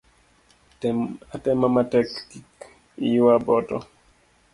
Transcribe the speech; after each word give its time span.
Tem 0.79 0.97
atema 1.35 1.67
matek 1.75 2.09
kik 2.29 2.49
iywa 3.07 3.33
boto 3.45 3.77